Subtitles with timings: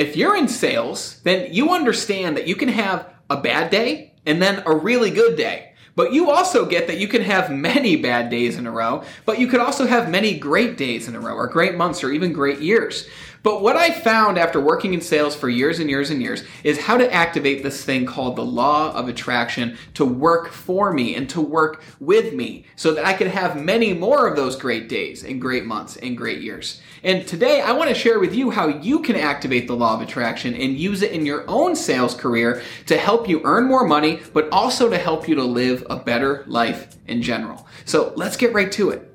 [0.00, 4.40] If you're in sales, then you understand that you can have a bad day and
[4.40, 5.74] then a really good day.
[5.94, 9.38] But you also get that you can have many bad days in a row, but
[9.38, 12.32] you could also have many great days in a row, or great months, or even
[12.32, 13.06] great years.
[13.42, 16.78] But what I found after working in sales for years and years and years is
[16.78, 21.28] how to activate this thing called the law of attraction to work for me and
[21.30, 25.24] to work with me so that I could have many more of those great days
[25.24, 26.82] and great months and great years.
[27.02, 30.02] And today I want to share with you how you can activate the law of
[30.02, 34.20] attraction and use it in your own sales career to help you earn more money,
[34.34, 37.66] but also to help you to live a better life in general.
[37.86, 39.09] So let's get right to it.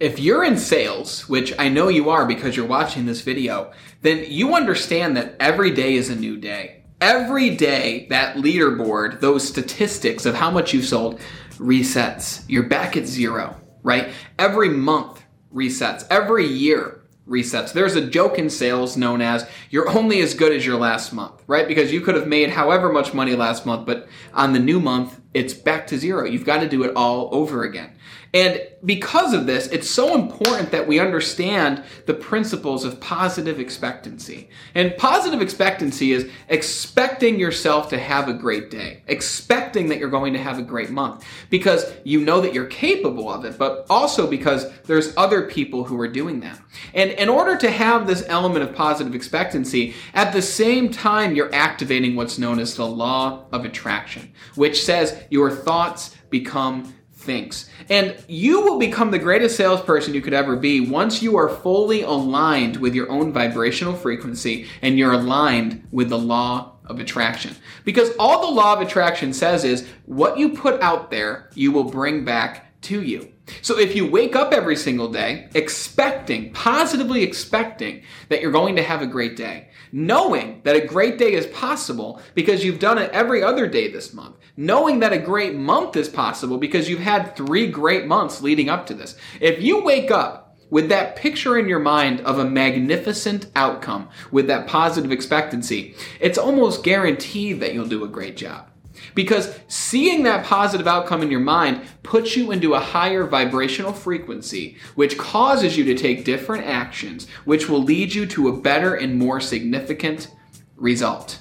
[0.00, 4.24] If you're in sales, which I know you are because you're watching this video, then
[4.26, 6.84] you understand that every day is a new day.
[7.02, 11.20] Every day, that leaderboard, those statistics of how much you've sold
[11.58, 12.44] resets.
[12.48, 14.10] You're back at zero, right?
[14.38, 15.22] Every month
[15.54, 16.06] resets.
[16.08, 17.74] Every year resets.
[17.74, 21.42] There's a joke in sales known as you're only as good as your last month,
[21.46, 21.68] right?
[21.68, 25.19] Because you could have made however much money last month, but on the new month,
[25.32, 26.24] it's back to zero.
[26.24, 27.92] You've got to do it all over again.
[28.32, 34.48] And because of this, it's so important that we understand the principles of positive expectancy.
[34.74, 40.32] And positive expectancy is expecting yourself to have a great day, expecting that you're going
[40.34, 44.28] to have a great month because you know that you're capable of it, but also
[44.28, 46.60] because there's other people who are doing that.
[46.94, 51.52] And in order to have this element of positive expectancy, at the same time, you're
[51.52, 57.68] activating what's known as the law of attraction, which says your thoughts become thinks.
[57.88, 62.02] And you will become the greatest salesperson you could ever be once you are fully
[62.02, 67.54] aligned with your own vibrational frequency and you're aligned with the law of attraction.
[67.84, 71.84] Because all the law of attraction says is what you put out there, you will
[71.84, 73.32] bring back to you.
[73.62, 78.82] So if you wake up every single day expecting, positively expecting that you're going to
[78.82, 83.10] have a great day, knowing that a great day is possible because you've done it
[83.12, 87.36] every other day this month, knowing that a great month is possible because you've had
[87.36, 89.16] three great months leading up to this.
[89.40, 94.46] If you wake up with that picture in your mind of a magnificent outcome, with
[94.46, 98.69] that positive expectancy, it's almost guaranteed that you'll do a great job.
[99.14, 104.76] Because seeing that positive outcome in your mind puts you into a higher vibrational frequency,
[104.94, 109.18] which causes you to take different actions, which will lead you to a better and
[109.18, 110.28] more significant
[110.76, 111.40] result.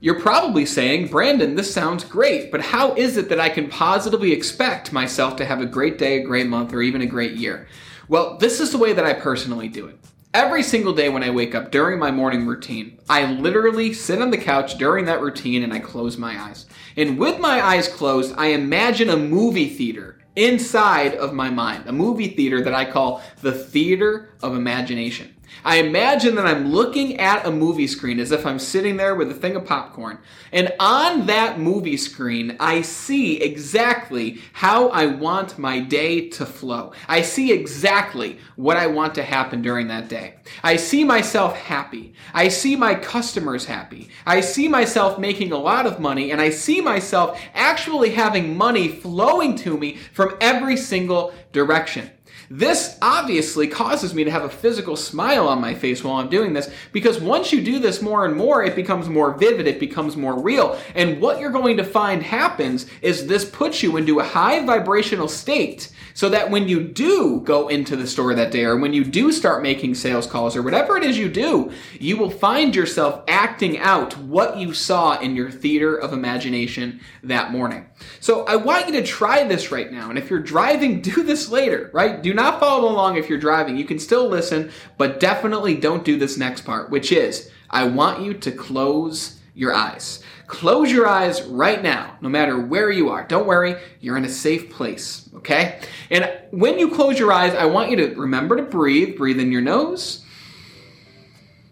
[0.00, 4.32] You're probably saying, Brandon, this sounds great, but how is it that I can positively
[4.32, 7.66] expect myself to have a great day, a great month, or even a great year?
[8.08, 9.98] Well, this is the way that I personally do it.
[10.36, 14.30] Every single day when I wake up during my morning routine, I literally sit on
[14.30, 16.66] the couch during that routine and I close my eyes.
[16.94, 21.92] And with my eyes closed, I imagine a movie theater inside of my mind, a
[21.92, 25.34] movie theater that I call the theater of imagination.
[25.64, 29.30] I imagine that I'm looking at a movie screen as if I'm sitting there with
[29.30, 30.18] a thing of popcorn.
[30.52, 36.92] And on that movie screen, I see exactly how I want my day to flow.
[37.08, 40.36] I see exactly what I want to happen during that day.
[40.62, 42.14] I see myself happy.
[42.32, 44.08] I see my customers happy.
[44.24, 48.88] I see myself making a lot of money and I see myself actually having money
[48.88, 52.10] flowing to me from every single direction.
[52.48, 56.52] This obviously causes me to have a physical smile on my face while I'm doing
[56.52, 60.16] this because once you do this more and more, it becomes more vivid, it becomes
[60.16, 60.78] more real.
[60.94, 65.28] And what you're going to find happens is this puts you into a high vibrational
[65.28, 69.04] state so that when you do go into the store that day or when you
[69.04, 71.70] do start making sales calls or whatever it is you do,
[72.00, 77.50] you will find yourself acting out what you saw in your theater of imagination that
[77.50, 77.84] morning.
[78.20, 80.08] So I want you to try this right now.
[80.08, 82.22] And if you're driving, do this later, right?
[82.22, 83.76] Do not follow along if you're driving.
[83.76, 88.22] You can still listen, but definitely don't do this next part, which is I want
[88.22, 90.22] you to close your eyes.
[90.46, 93.26] Close your eyes right now, no matter where you are.
[93.26, 95.80] Don't worry, you're in a safe place, okay?
[96.08, 99.16] And when you close your eyes, I want you to remember to breathe.
[99.16, 100.24] Breathe in your nose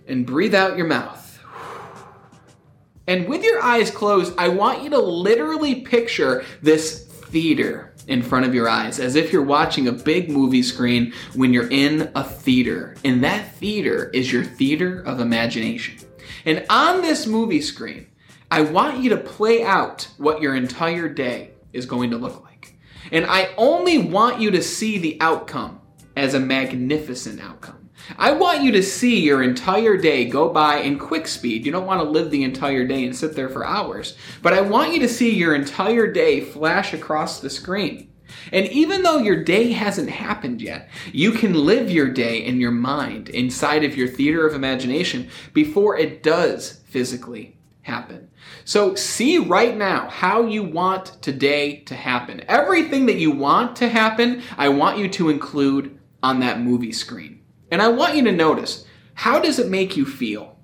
[0.09, 1.39] and breathe out your mouth.
[3.07, 8.47] And with your eyes closed, I want you to literally picture this theater in front
[8.47, 12.25] of your eyes as if you're watching a big movie screen when you're in a
[12.25, 12.95] theater.
[13.05, 15.97] And that theater is your theater of imagination.
[16.45, 18.07] And on this movie screen,
[18.51, 22.77] I want you to play out what your entire day is going to look like.
[23.11, 25.81] And I only want you to see the outcome
[26.17, 27.84] as a magnificent outcome.
[28.19, 31.65] I want you to see your entire day go by in quick speed.
[31.65, 34.17] You don't want to live the entire day and sit there for hours.
[34.43, 38.11] But I want you to see your entire day flash across the screen.
[38.53, 42.71] And even though your day hasn't happened yet, you can live your day in your
[42.71, 48.31] mind inside of your theater of imagination before it does physically happen.
[48.65, 52.43] So see right now how you want today to happen.
[52.49, 57.44] Everything that you want to happen, I want you to include on that movie screen.
[57.71, 58.85] And I want you to notice
[59.15, 60.55] how does it make you feel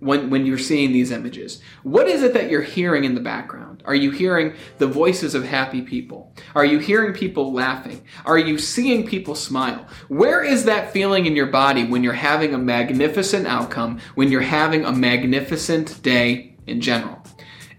[0.00, 1.60] when, when you're seeing these images?
[1.82, 3.82] What is it that you're hearing in the background?
[3.86, 6.34] Are you hearing the voices of happy people?
[6.54, 8.04] Are you hearing people laughing?
[8.24, 9.86] Are you seeing people smile?
[10.08, 14.40] Where is that feeling in your body when you're having a magnificent outcome, when you're
[14.40, 17.22] having a magnificent day in general?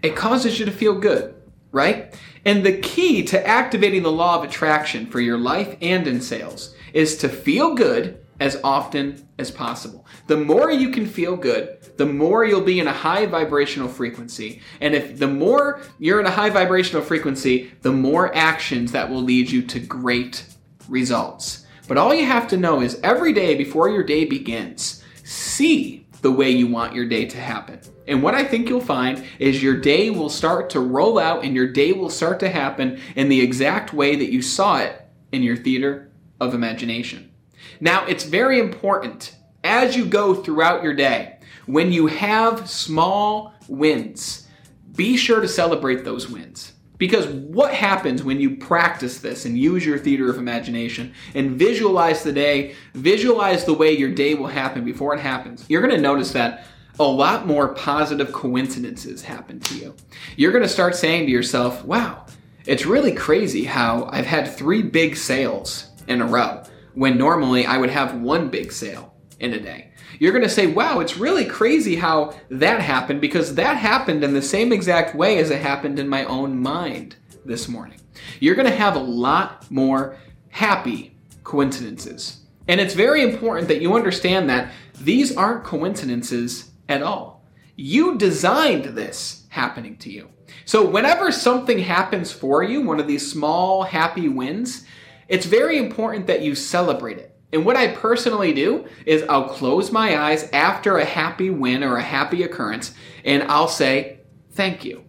[0.02, 1.34] It causes you to feel good,
[1.70, 2.18] right?
[2.44, 6.74] And the key to activating the law of attraction for your life and in sales
[6.92, 10.04] is to feel good as often as possible.
[10.26, 14.60] The more you can feel good, the more you'll be in a high vibrational frequency.
[14.80, 19.22] And if the more you're in a high vibrational frequency, the more actions that will
[19.22, 20.44] lead you to great
[20.88, 21.66] results.
[21.86, 26.32] But all you have to know is every day before your day begins, see the
[26.32, 27.78] way you want your day to happen.
[28.08, 31.54] And what I think you'll find is your day will start to roll out and
[31.54, 35.00] your day will start to happen in the exact way that you saw it
[35.30, 36.10] in your theater
[36.40, 37.31] of imagination.
[37.80, 44.48] Now, it's very important as you go throughout your day, when you have small wins,
[44.96, 46.72] be sure to celebrate those wins.
[46.98, 52.22] Because what happens when you practice this and use your theater of imagination and visualize
[52.22, 56.00] the day, visualize the way your day will happen before it happens, you're going to
[56.00, 56.66] notice that
[57.00, 59.94] a lot more positive coincidences happen to you.
[60.36, 62.26] You're going to start saying to yourself, wow,
[62.66, 66.62] it's really crazy how I've had three big sales in a row
[66.94, 69.92] when normally I would have one big sale in a day.
[70.18, 74.34] You're going to say, wow, it's really crazy how that happened because that happened in
[74.34, 77.98] the same exact way as it happened in my own mind this morning.
[78.40, 80.16] You're going to have a lot more
[80.50, 82.40] happy coincidences.
[82.68, 87.44] And it's very important that you understand that these aren't coincidences at all.
[87.74, 90.28] You designed this happening to you.
[90.64, 94.84] So, whenever something happens for you, one of these small happy wins,
[95.32, 97.34] it's very important that you celebrate it.
[97.54, 101.96] And what I personally do is I'll close my eyes after a happy win or
[101.96, 102.94] a happy occurrence
[103.24, 104.20] and I'll say,
[104.50, 105.04] thank you.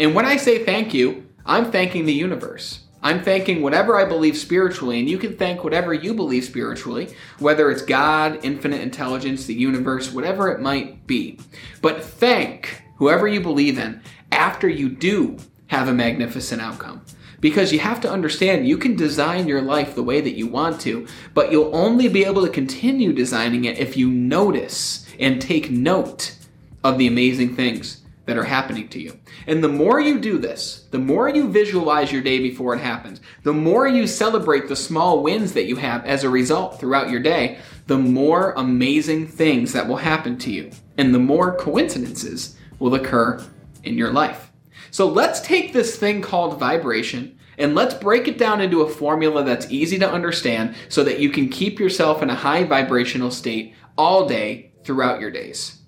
[0.00, 2.84] And when I say thank you, I'm thanking the universe.
[3.02, 7.70] I'm thanking whatever I believe spiritually, and you can thank whatever you believe spiritually, whether
[7.70, 11.38] it's God, infinite intelligence, the universe, whatever it might be.
[11.82, 14.02] But thank whoever you believe in
[14.32, 15.36] after you do
[15.68, 17.02] have a magnificent outcome.
[17.40, 20.80] Because you have to understand you can design your life the way that you want
[20.82, 25.70] to, but you'll only be able to continue designing it if you notice and take
[25.70, 26.34] note
[26.82, 29.18] of the amazing things that are happening to you.
[29.46, 33.20] And the more you do this, the more you visualize your day before it happens,
[33.44, 37.20] the more you celebrate the small wins that you have as a result throughout your
[37.20, 40.70] day, the more amazing things that will happen to you.
[40.98, 43.44] And the more coincidences will occur
[43.84, 44.45] in your life.
[44.96, 49.44] So let's take this thing called vibration and let's break it down into a formula
[49.44, 53.74] that's easy to understand so that you can keep yourself in a high vibrational state
[53.98, 55.82] all day throughout your days.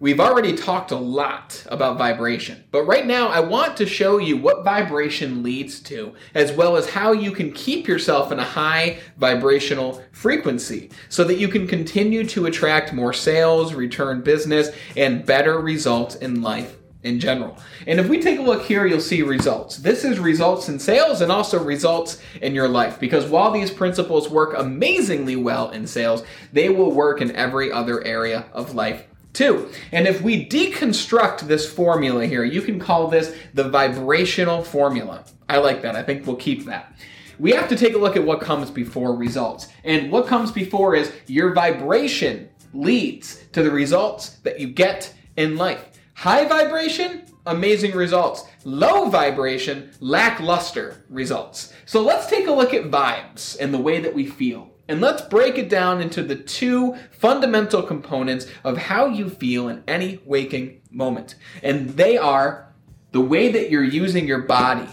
[0.00, 4.38] We've already talked a lot about vibration, but right now I want to show you
[4.38, 9.00] what vibration leads to, as well as how you can keep yourself in a high
[9.18, 15.60] vibrational frequency so that you can continue to attract more sales, return business, and better
[15.60, 17.56] results in life in general.
[17.86, 19.76] And if we take a look here, you'll see results.
[19.76, 24.28] This is results in sales and also results in your life because while these principles
[24.28, 29.70] work amazingly well in sales, they will work in every other area of life too.
[29.92, 35.24] And if we deconstruct this formula here, you can call this the vibrational formula.
[35.48, 35.94] I like that.
[35.94, 36.96] I think we'll keep that.
[37.38, 39.68] We have to take a look at what comes before results.
[39.84, 45.56] And what comes before is your vibration leads to the results that you get in
[45.56, 45.88] life.
[46.18, 48.42] High vibration, amazing results.
[48.64, 51.72] Low vibration, lackluster results.
[51.86, 54.68] So let's take a look at vibes and the way that we feel.
[54.88, 59.84] And let's break it down into the two fundamental components of how you feel in
[59.86, 61.36] any waking moment.
[61.62, 62.74] And they are
[63.12, 64.88] the way that you're using your body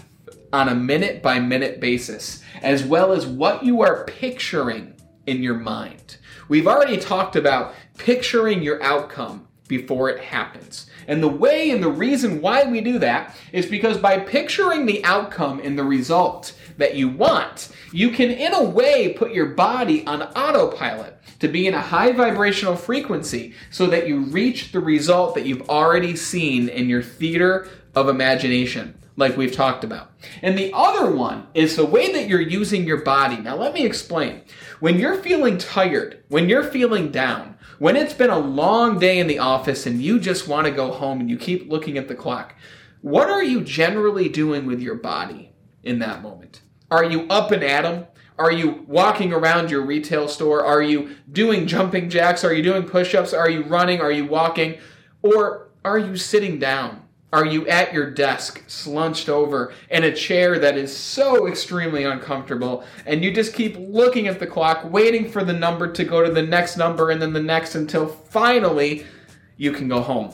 [0.53, 4.93] on a minute by minute basis, as well as what you are picturing
[5.25, 6.17] in your mind.
[6.49, 10.85] We've already talked about picturing your outcome before it happens.
[11.07, 15.03] And the way and the reason why we do that is because by picturing the
[15.03, 20.05] outcome and the result that you want, you can, in a way, put your body
[20.05, 25.35] on autopilot to be in a high vibrational frequency so that you reach the result
[25.35, 30.11] that you've already seen in your theater of imagination, like we've talked about.
[30.41, 33.37] And the other one is the way that you're using your body.
[33.37, 34.41] Now, let me explain.
[34.79, 39.27] When you're feeling tired, when you're feeling down, when it's been a long day in
[39.27, 42.15] the office and you just want to go home and you keep looking at the
[42.15, 42.55] clock,
[43.01, 45.53] what are you generally doing with your body
[45.83, 46.61] in that moment?
[46.89, 48.05] Are you up and at 'em?
[48.37, 50.63] Are you walking around your retail store?
[50.63, 52.43] Are you doing jumping jacks?
[52.43, 53.33] Are you doing push ups?
[53.33, 54.01] Are you running?
[54.01, 54.75] Are you walking?
[55.21, 57.04] Or are you sitting down?
[57.35, 62.85] Are you at your desk, slunched over in a chair that is so extremely uncomfortable,
[63.05, 66.31] and you just keep looking at the clock, waiting for the number to go to
[66.31, 69.05] the next number and then the next until finally
[69.57, 70.33] you can go home?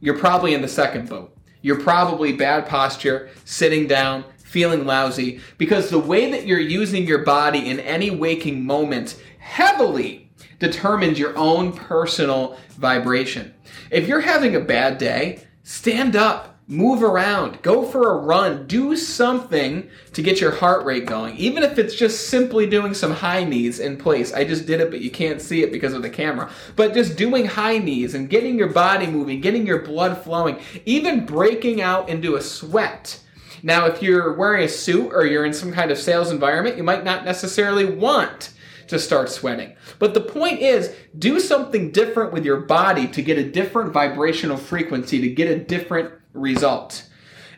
[0.00, 1.32] You're probably in the second boat.
[1.62, 7.24] You're probably bad posture, sitting down, feeling lousy, because the way that you're using your
[7.24, 13.54] body in any waking moment heavily determines your own personal vibration.
[13.92, 18.96] If you're having a bad day, stand up, move around, go for a run, do
[18.96, 21.36] something to get your heart rate going.
[21.36, 24.34] Even if it's just simply doing some high knees in place.
[24.34, 26.50] I just did it, but you can't see it because of the camera.
[26.74, 31.24] But just doing high knees and getting your body moving, getting your blood flowing, even
[31.24, 33.20] breaking out into a sweat
[33.62, 36.82] now, if you're wearing a suit or you're in some kind of sales environment, you
[36.82, 38.54] might not necessarily want
[38.90, 39.74] to start sweating.
[39.98, 44.56] But the point is, do something different with your body to get a different vibrational
[44.56, 47.08] frequency, to get a different result.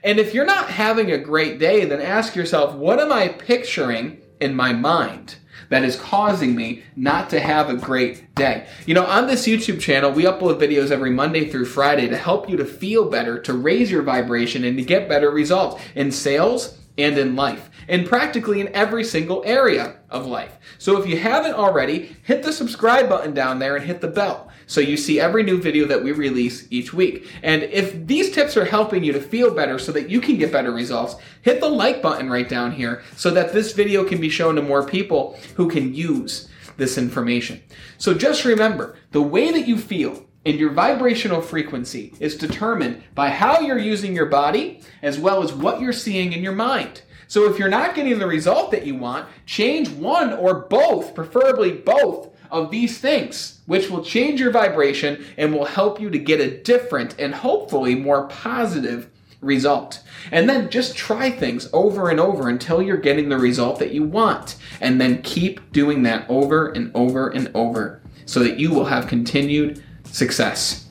[0.05, 4.23] And if you're not having a great day, then ask yourself, what am I picturing
[4.41, 5.37] in my mind?
[5.73, 8.67] that is causing me not to have a great day.
[8.85, 12.51] You know, on this YouTube channel, we upload videos every Monday through Friday to help
[12.51, 16.79] you to feel better, to raise your vibration, and to get better results in sales
[16.99, 20.59] and in life, and practically in every single area of life.
[20.79, 24.51] So if you haven't already, hit the subscribe button down there and hit the bell
[24.67, 27.29] so you see every new video that we release each week.
[27.43, 30.53] And if these tips are helping you to feel better so that you can get
[30.53, 34.29] better results, hit the like button right down here so that this video can be
[34.29, 37.63] shown to more people who can use this information.
[37.99, 43.31] So just remember, the way that you feel and your vibrational frequency is determined by
[43.31, 47.03] how you're using your body as well as what you're seeing in your mind.
[47.29, 51.73] So if you're not getting the result that you want, change one or both, preferably
[51.73, 56.39] both, of these things, which will change your vibration and will help you to get
[56.39, 59.09] a different and hopefully more positive
[59.41, 60.03] result.
[60.31, 64.05] And then just try things over and over until you're getting the result that you
[64.05, 64.57] want.
[64.83, 69.09] And then keep doing that over and over and over so that you will have
[69.09, 69.83] continued
[70.13, 70.89] success.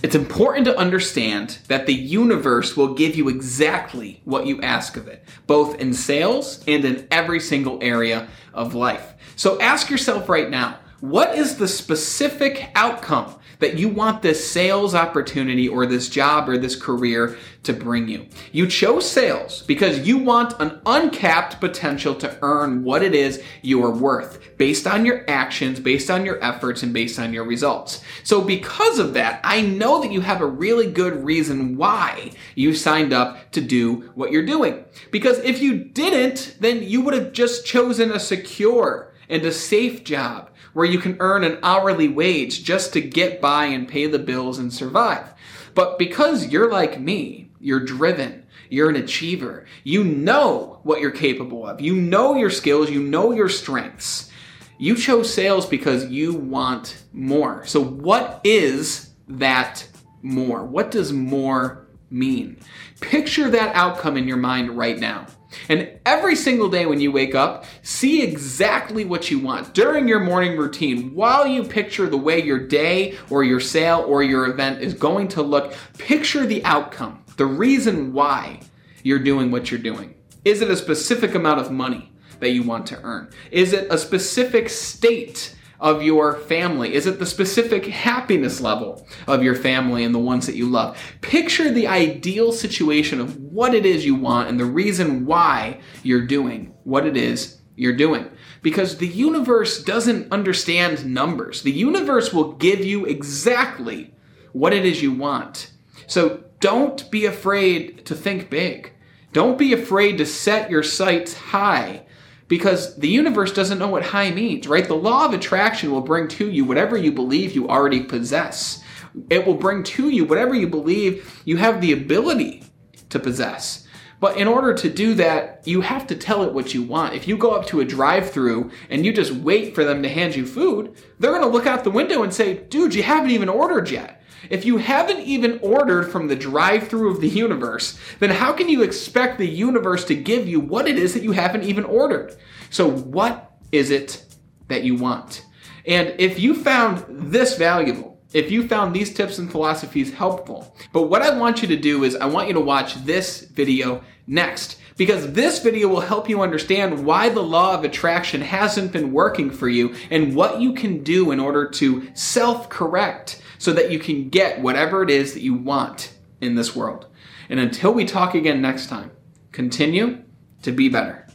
[0.00, 5.08] It's important to understand that the universe will give you exactly what you ask of
[5.08, 9.14] it, both in sales and in every single area of life.
[9.34, 14.94] So ask yourself right now, what is the specific outcome that you want this sales
[14.94, 18.26] opportunity or this job or this career to bring you?
[18.52, 23.84] You chose sales because you want an uncapped potential to earn what it is you
[23.84, 28.02] are worth based on your actions, based on your efforts, and based on your results.
[28.24, 32.74] So, because of that, I know that you have a really good reason why you
[32.74, 34.84] signed up to do what you're doing.
[35.10, 40.04] Because if you didn't, then you would have just chosen a secure and a safe
[40.04, 44.16] job where you can earn an hourly wage just to get by and pay the
[44.16, 45.34] bills and survive.
[45.74, 51.66] But because you're like me, you're driven, you're an achiever, you know what you're capable
[51.66, 54.30] of, you know your skills, you know your strengths.
[54.78, 57.66] You chose sales because you want more.
[57.66, 59.84] So, what is that
[60.22, 60.64] more?
[60.64, 62.60] What does more mean?
[63.00, 65.26] Picture that outcome in your mind right now.
[65.68, 70.20] And every single day when you wake up, see exactly what you want during your
[70.20, 74.82] morning routine while you picture the way your day or your sale or your event
[74.82, 75.74] is going to look.
[75.98, 78.60] Picture the outcome, the reason why
[79.02, 80.14] you're doing what you're doing.
[80.44, 83.30] Is it a specific amount of money that you want to earn?
[83.50, 86.94] Is it a specific state of your family?
[86.94, 90.98] Is it the specific happiness level of your family and the ones that you love?
[91.20, 96.26] Picture the ideal situation of what it is you want and the reason why you're
[96.26, 98.28] doing what it is you're doing.
[98.60, 101.62] Because the universe doesn't understand numbers.
[101.62, 104.14] The universe will give you exactly
[104.52, 105.70] what it is you want.
[106.08, 108.92] So don't be afraid to think big.
[109.32, 112.06] Don't be afraid to set your sights high
[112.48, 114.86] because the universe doesn't know what high means, right?
[114.86, 118.82] The law of attraction will bring to you whatever you believe you already possess.
[119.30, 122.64] It will bring to you whatever you believe you have the ability
[123.10, 123.86] to possess.
[124.20, 127.14] But in order to do that, you have to tell it what you want.
[127.14, 130.08] If you go up to a drive through and you just wait for them to
[130.08, 133.30] hand you food, they're going to look out the window and say, dude, you haven't
[133.30, 134.22] even ordered yet.
[134.50, 138.68] If you haven't even ordered from the drive through of the universe, then how can
[138.68, 142.36] you expect the universe to give you what it is that you haven't even ordered?
[142.70, 144.24] So, what is it
[144.68, 145.44] that you want?
[145.86, 151.04] And if you found this valuable, if you found these tips and philosophies helpful, but
[151.04, 154.78] what I want you to do is I want you to watch this video next
[154.98, 159.50] because this video will help you understand why the law of attraction hasn't been working
[159.50, 163.98] for you and what you can do in order to self correct so that you
[163.98, 167.06] can get whatever it is that you want in this world.
[167.48, 169.10] And until we talk again next time,
[169.52, 170.22] continue
[170.62, 171.27] to be better.